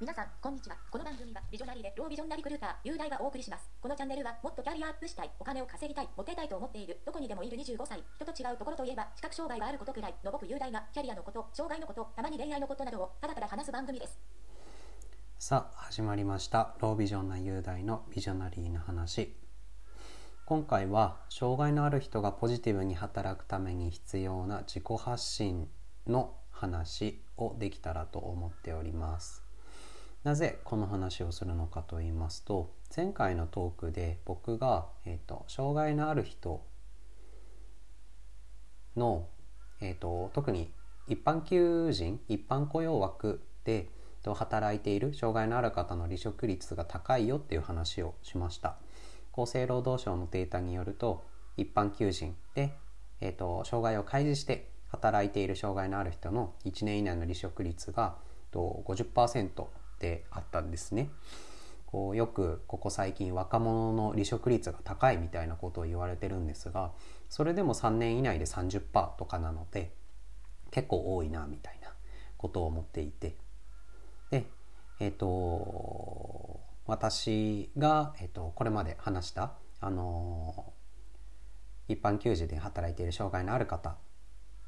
[0.00, 0.78] 皆さん、こんにちは。
[0.90, 3.70] この番組は、ビジョナリーで、ロービジョンナリクルーター、雄大がお送りします。
[3.82, 14.18] このチャンネルは、もっとキャリアアップしたい、お金を稼ぎたい、モテたいと思っている、どこにでもいる25歳、人と違うところといえば、視覚障害があることくらいの僕雄大が、キャリアのこと、障害のこと、たまに恋愛のことなどを、ただただ話す番組です。
[15.38, 19.34] さあ始まりましたロービジョンな雄大のビジョナリーな話
[20.44, 25.68] 今回は障害のある人がポジティブに働くために必要な自己発信
[26.06, 29.49] の話をできたらと思っております
[30.22, 36.62] なぜこの話をするのかと言いますと前回のトークで僕が、えーと、障害のある人
[38.96, 39.28] の、
[39.80, 40.72] えーと、特に
[41.08, 43.88] 一般求人一般雇用枠で
[44.26, 48.76] 働いている障害のある方の離職率が高いよっていう話をしました。
[49.32, 51.24] 厚生労働省のデータによると
[51.56, 52.74] 一般求人で、
[53.22, 58.16] えーと、障害を開示して働いている障害のある人の1年以内の離職率が
[58.52, 59.64] 50%
[60.00, 61.10] であったんですね。
[61.86, 66.92] こうよくここ最近若者の離職率が高いみたいなことを言われてるんですが
[67.28, 69.92] それでも3年以内で30%とかなので
[70.70, 71.92] 結構多いなみたいな
[72.36, 73.34] ことを思っていて
[74.30, 74.46] で
[75.00, 80.72] えっ、ー、と私が、えーと、これまで話したあの
[81.88, 83.96] 一般給仕で働いている障害のある方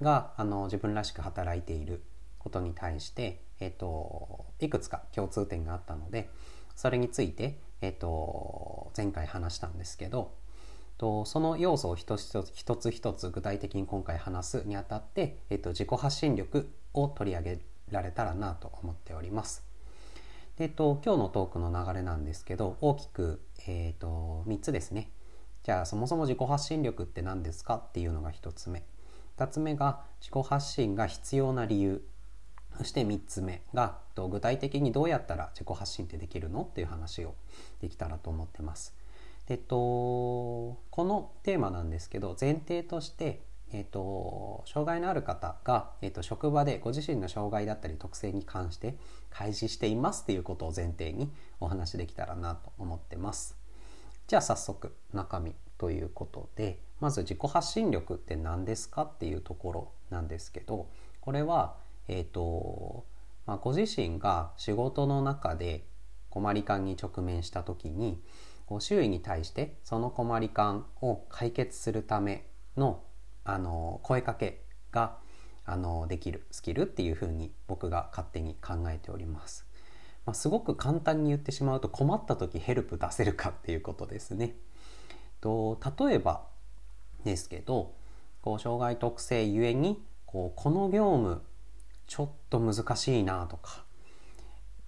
[0.00, 2.02] があの自分らしく働いている
[2.44, 6.28] ことに対して、えーと、いくつか共通点があったので
[6.76, 10.34] それについて、えーと、前回話したんですけど
[10.98, 17.58] とその要素を一つ一つ一つ一つ具体的に今回話すにあたって、えー、と自己発信力を取り上げ
[17.90, 19.64] られたらなと思っております。
[20.56, 25.10] で、えっと、今日のトークの流れなんですけど大きく、えっと、3つですね。
[25.64, 28.84] じゃあそもそも自己発信力って何ですかっていうのが1つ目。
[29.38, 32.06] 2つ目が自己発信が必要な理由。
[32.76, 37.34] そして3つ目が具体的にどうやったら自己発信ってできるのっていう話を
[37.80, 38.94] できたらと思ってます。
[39.46, 43.42] でえっと、このテーマなんですけど前提として
[43.74, 48.96] えーと、障害のある方が、えーと、職場でご自身の障害だったり特性に関して
[49.30, 53.56] 開示していますっていうことを前提にお話できたらなと思ってます。
[54.28, 60.88] じゃあ早速中身ということでまず自己発信力って何ですかっていうところなんですけど
[61.20, 61.76] これは、
[62.08, 63.06] えーと
[63.46, 65.86] まあ、ご自身が仕事の中で
[66.30, 68.20] 困り感に直面した時に
[68.66, 73.02] こう周囲に対してその困り感を解決するための
[73.44, 75.18] あの声かけが
[75.66, 79.66] あのできるスキルっていうふうに僕が勝手に考えております。
[80.24, 84.56] まあ、すごく簡単に言ってしまうと困った時ヘルプ出せるかっていうことですね。
[85.42, 86.46] と例えば
[87.24, 87.94] ですけど
[88.40, 91.42] こう障害特性ゆえにこうこの業務
[92.14, 93.84] ちょっと難しいなとか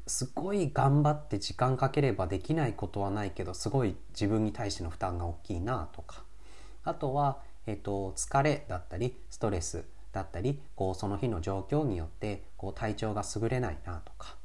[0.07, 6.23] すごい頑張って時間かければできないことはないけどすごい自分に対しての負担が大きいなとか
[6.85, 14.37] あとはえっと、疲れだったりストレスだったりこうその日の状況によってこう体調が優れないなとか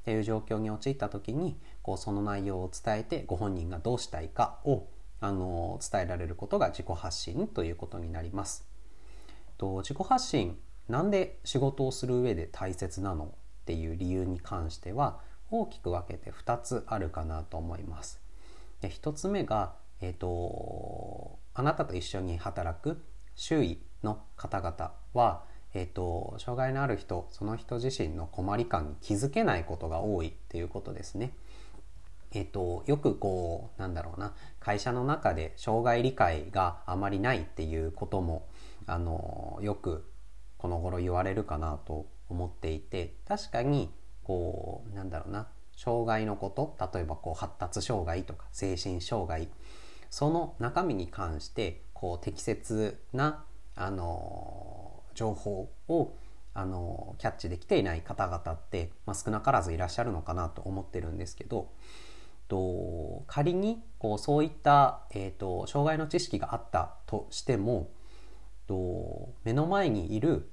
[0.00, 4.86] っていう状況に陥った時にこうその内容を伝えてご本人がどうしたいかを
[5.20, 8.66] あの伝えられることが自己発信ということになります。
[9.58, 10.58] と自己発信
[10.90, 13.28] なんで仕事をする上で大切なのっ
[13.66, 15.20] ていう理由に関しては
[15.50, 18.20] 大きく分けて2つあるかなと思います。
[18.80, 23.02] で1つ目が、えーとあなたと一緒に働く
[23.34, 31.32] 周囲の方々は、えーと、障害のある人その人自身の困り感に気づけないことが多いっていうことですね。
[32.32, 38.46] えっ、と、よくこうなんだろうな会社の中で障害理解があまりないっていうことも
[38.86, 40.09] あのよく
[40.60, 43.90] この頃言われるかなと思っていて確かに
[44.22, 49.48] こうなんだろうな障害のこと例えばこう発達障害とか精神障害
[50.10, 53.44] その中身に関してこう適切な
[53.74, 56.14] あの情報を
[56.52, 61.70] あのキャッチできていない方々って、まあ、少なからずいらっしゃるのかなと思ってるんですけど
[62.48, 67.88] と仮にこうそういった、えーと、障害の知識があったとしても
[68.66, 70.50] と目の前にいる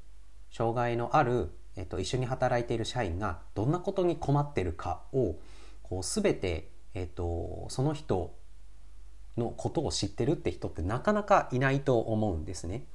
[0.57, 5.35] 障害のある、えーと、一緒に働いている社員がどんなことに困ってるかを
[5.83, 8.33] こう全て、えーとその人
[9.37, 12.85] のことを知ってるって人ってなかなかいないと思うんですね。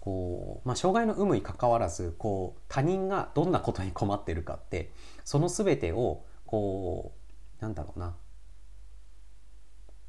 [0.00, 4.90] こうまあ、障害の有無にかかわらずこう他人がどんなことに困ってるかって
[5.24, 7.12] その全てをこ
[7.58, 8.14] うなんだろうな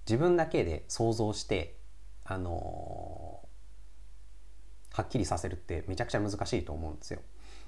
[0.06, 1.78] 自分だけで想像して
[2.26, 3.05] あの
[4.96, 7.20] はっきりさせるってめちゃくちゃ難しいと思うんですよ。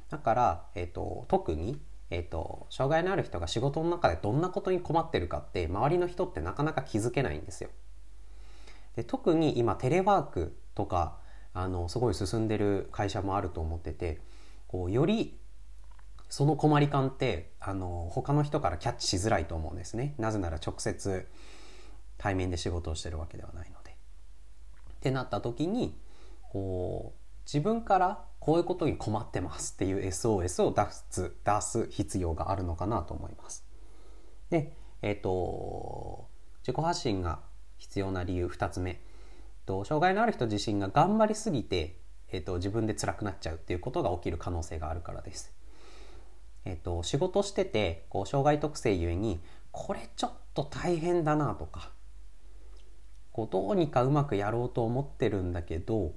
[0.10, 7.70] だから、えーと、特に、えーと、障害のある人が仕事の中でどんなことに困ってるかって周りの人ってなかなか気づけないんですよ。
[8.96, 11.18] で特に今テレワークとか
[11.54, 14.22] あのすごい進んでる会社もあると思ってて
[14.68, 15.38] こうより
[16.30, 20.16] その困り感ってあの他の人からキャッチしづらいと思うんですね。
[20.18, 21.28] なぜなら直接
[22.18, 23.92] 対面で仕事をしてるわけではないので。
[23.92, 26.00] ってなった時に
[26.52, 33.66] こう自分からこういうことに困ってますっていう SOS を出す出す必要があるのかなと思います。
[34.50, 36.30] で、えっ、ー、と
[36.62, 37.40] 自己発信が
[37.78, 39.02] 必要な理由2つ目
[39.66, 42.00] と障害のある人自身が頑張りすぎて、
[42.30, 45.54] えーと、自分で辛くなっちゃうっていうことが起きる可能性があるからです。
[46.66, 49.40] えっ、ー、と仕事しててこう障害特性ゆえに
[49.72, 51.92] これちょっと大変だなとか
[53.32, 56.14] こうどうにかうまくやろうと思ってるんだけど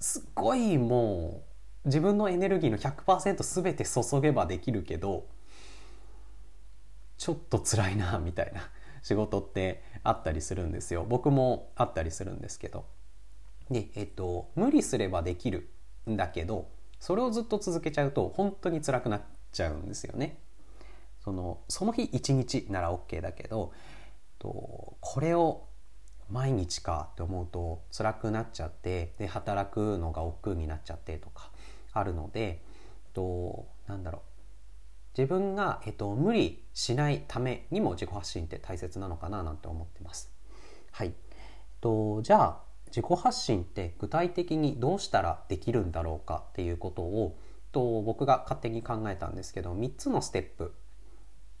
[0.00, 1.42] すっごいも
[1.84, 5.26] う自分のエネルギーの100%全て注げばできるけど
[7.16, 8.70] ちょっと辛いなみたいな
[9.02, 11.04] 仕事ってあったりするんですよ。
[11.08, 12.86] 僕もあったりするんですけど。
[13.70, 15.68] でえっと無理すればできる
[16.08, 16.68] んだけど
[17.00, 19.22] それをずっと続けちゃうと本当に辛くなっ
[19.52, 20.38] ちゃうんですよね。
[21.22, 23.72] そのその日一日なら OK だけど
[24.38, 25.67] とこれを
[26.30, 31.50] 毎日かって思うと辛くなっちゃってで働くのが億劫になっちゃってとか
[31.92, 32.62] あるので
[33.14, 34.28] となんだろう
[35.18, 40.30] 自分が、えっと、無理しないためにも自己発信って大切なのかななんて思ってます。
[40.92, 41.12] はい、
[41.80, 47.36] とじゃあ自己発信って具体的にどうしたらできるんだろうかっていうことを
[47.72, 50.72] と僕が勝手に考えたんですけど3つのステップ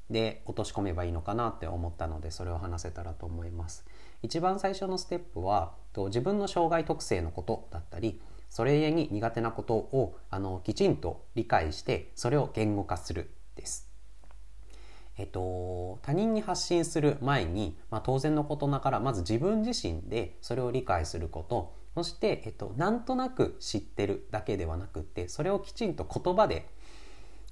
[0.08, 3.84] で落とし込めばいいのかなって思ったのでそれを話せたらと思います。
[4.22, 5.74] 一番最初のステップは
[6.06, 13.88] 自分の障害特性のことだったりそれに苦手なことをあのきちんと理解してそれを言語化するです。
[15.18, 26.68] えっと、他人に発信する前に、まあ、当然のことながらまず自分自身でそれを理解することそして、えっと、なんとなく知ってるだけではなくってそれをきちんと言葉で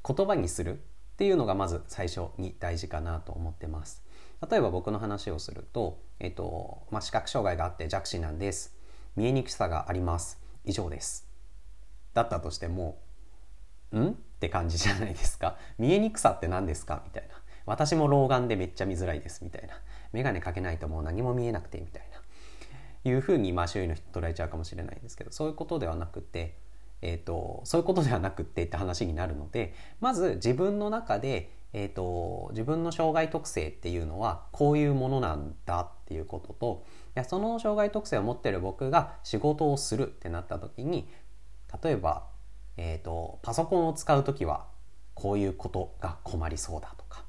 [0.07, 4.06] 言葉にするっていうのがまず最初に大事かなと思ってます。
[4.51, 8.77] 例えば僕の話をすると、えっとまあ、視覚障害があって弱視なんです。
[9.17, 10.41] 見えにくさがあります。
[10.65, 11.27] 以上です。
[12.13, 12.99] だったとしても
[13.95, 14.09] ん？
[14.09, 15.57] って感じじゃないですか。
[15.79, 17.03] 見えにくさって何ですか？
[17.05, 17.35] みたいな。
[17.65, 19.43] 私も老眼でめっちゃ見づらいです。
[19.43, 19.75] みたいな。
[20.13, 23.11] 眼鏡かけないともう何も見えなくてみたいな。
[23.11, 26.59] いうふうにまあ周囲の人捉えちゃうかもしれないんですけどそういうことではなくて
[27.03, 36.85] えーと、そういうことではなくてって話になるのでまず自分の中でえーと、自分の障害特性っていうのはこういうものなんだっていうことと
[37.15, 41.07] いやその障害特性を持ってる僕が仕事をするってなった時に
[41.85, 42.25] 例えば、
[42.79, 44.65] えーと、パソコンを使う時は
[45.13, 47.25] こういうことが困りそうだとか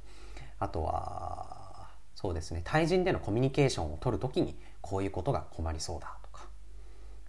[0.59, 6.45] あとはそうですね対人でのコミュニケーションを取る時にこういうことが困りそうだとか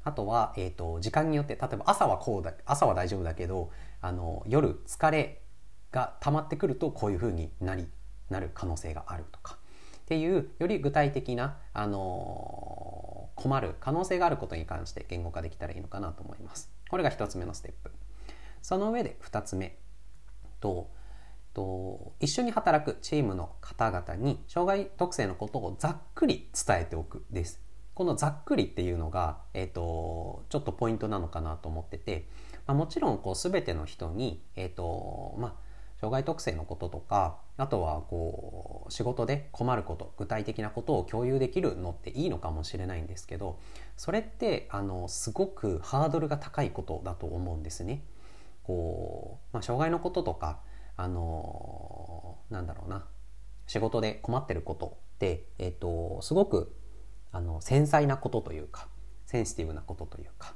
[0.05, 5.43] あとは、えーと時間によって例えば朝はこうだ朝は大丈夫だけどあの夜疲れ
[5.93, 7.87] が溜まってくるとこういうふうになり
[8.31, 9.58] なる可能性があるとか
[9.99, 16.70] っていうより具体的な、あのー、困る可能性があることに関して言語化できたらいいのかなと思います。
[16.90, 17.90] これが1つ目のステップ。
[18.62, 19.76] その上で2つ目
[20.61, 20.90] と
[21.52, 27.61] と一緒に働くチームの方々に障害特性のことをざっくり伝えておくです。
[27.95, 32.28] このざっくりっていうのが、えーと、ちょっとポイントなのかなと思ってて、
[32.66, 35.54] まあ、もちろんこう全ての人に、えーとまあ、
[36.00, 43.59] 障害特性のこととかあとはこう仕事で困ること具体的なことを共有できるのっていいのかもしれないんですけど
[43.97, 48.05] それってあのすごくハードルが高いことだと思うんですね。
[48.62, 50.61] こうまあ、障害のこととか
[50.97, 53.07] あのなんだろうな
[53.67, 56.76] 仕事で困ってることって、えっと、すごく
[57.33, 58.88] あの繊細なことというか
[59.25, 60.55] センシティブなことというか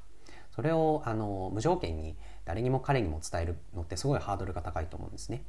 [0.55, 5.45] それをあの無条件に誰にも彼にも伝えるのってすごいハードルが高いと思うんですね。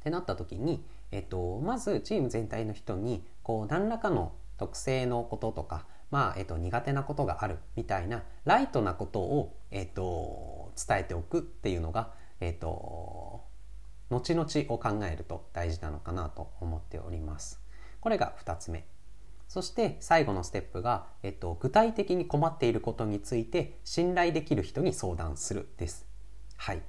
[0.00, 13.44] ってなった時に、えっと、まずチーム全体の人にこう何らかの特性のこととか、まあえっと、苦手なことがあるみたいなライトなことを、えっと、伝えておくっていうのが、えっと、
[14.10, 17.60] 後々を考えると大事なのかなと思っております。
[18.00, 18.86] これが2つ目。
[19.48, 26.06] そして最後のステップが、えっと、具体的に困っていることについて信頼できる人に相談するです。
[26.56, 26.82] はい。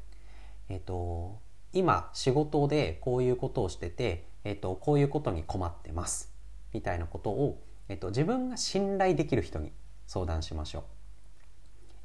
[0.69, 1.39] えっと、
[1.73, 6.33] 今仕事でこういうことをしてて、えっと、こういうことに困ってます。
[6.73, 9.71] みたいなことを、えっと、自分が信頼できる人に
[10.07, 10.83] 相談しましょう。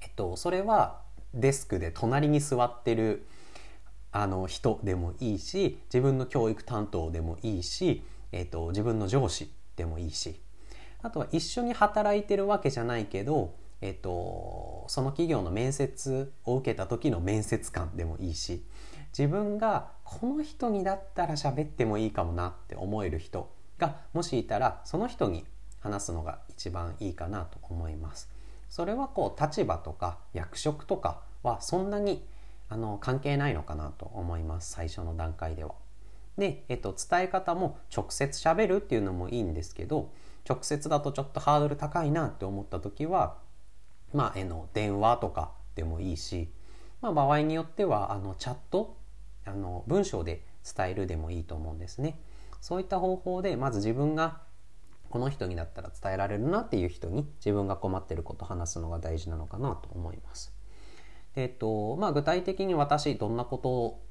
[0.03, 1.01] えっと、それは
[1.35, 3.27] デスクで隣に座ってる
[4.11, 10.39] あの人でもいいし自分の教育担当でもいいし、えーと、自分の上司でもいいし
[11.03, 18.65] あとは一緒に働いてるわけじゃないけど、えーと、その企業の面接を受けた時の面接官でもいいし
[19.17, 25.45] 自分がこの人にだったら喋ってもいいかもなって思える人がもしいたらその人に
[25.81, 28.31] 話すのが一番いいかなと思います。
[28.69, 32.25] それはこう立場とか役職とかはそんなに
[32.71, 35.75] あの関係ないのかなと思います最初の段階では。
[36.39, 40.11] で、えっと、伝え方も直接しゃべるっていうのもいいんですけど
[40.49, 43.37] 直接だとちょっとハードル高いなって思った時は
[44.13, 46.51] まあ、えの電話とかでもいいし、
[47.01, 48.97] まあ、場合によってはあのチャット
[49.45, 50.45] あの文章で
[50.77, 52.21] 伝えるでもいいと思うんですね。
[52.61, 54.41] そういった方法でまず自分が
[55.11, 60.55] この人にだったら伝えられるなっていう人に自分が困ってることを話すのが大事なのかなと思います。
[61.35, 63.71] えっとまあ、具体的に私どんなこと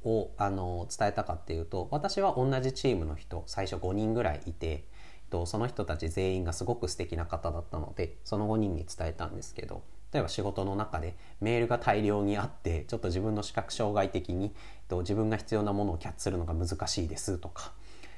[0.09, 4.85] をあの伝えたかっていうと私は同じチームの人最初5人ぐらいいて、
[5.31, 9.81] と、その人たち全員がすごく素敵な方だったのでその5人に伝えたんですけど
[10.13, 14.51] 例えば仕事の中でメールが大量にあってちょっと自分の視覚障害的に、えっ
[14.89, 17.71] と、自分が必要なものをキャッチするのが難しいですとか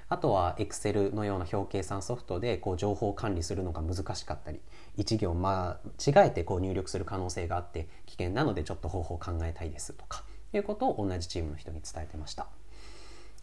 [0.09, 4.59] あとは Excel のような表計算ソフトでこう情報を管理するのが難しかったり
[4.97, 10.23] 一行間違えてこう入力する可能性があって危険なのでちょっと方法を考えたいですとか
[10.57, 12.47] いうことを同じチームの人に伝えてました。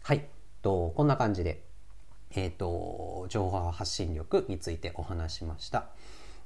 [0.03, 0.25] はい、
[0.61, 1.63] とこんな感じで、
[2.35, 5.89] えーと、情報発信力についてお話しました。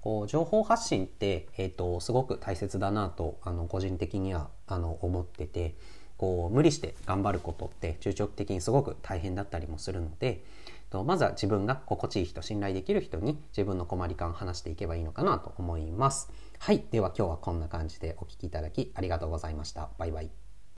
[0.01, 5.75] こう情報発信って、えーとすごく大切だなとあの個人的にはあの思ってて
[6.17, 10.43] こう無理して頑張ることって中長期的にすごく大変だったりもするので
[10.89, 16.31] とまずは自分が心地いい人信頼できる人に自分の困り感を話していけばいいのかなと思います。
[16.59, 16.83] はい。
[16.91, 19.89] では今日はこんな感じでお聴きいただきありがとうございました。
[19.97, 20.44] バイバイ。